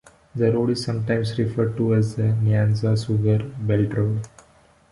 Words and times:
The 0.33 0.51
road 0.51 0.71
is 0.71 0.83
sometimes 0.83 1.37
referred 1.37 1.77
to 1.77 1.93
as 1.93 2.15
the 2.15 2.23
Nyanza 2.23 2.97
Sugar 3.05 3.45
Belt 3.59 3.93
Road. 3.93 4.27